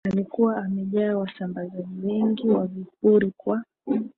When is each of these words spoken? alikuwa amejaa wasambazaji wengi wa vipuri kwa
alikuwa 0.05 0.57
amejaa 0.57 1.17
wasambazaji 1.17 1.99
wengi 2.03 2.49
wa 2.49 2.67
vipuri 2.67 3.31
kwa 3.37 3.63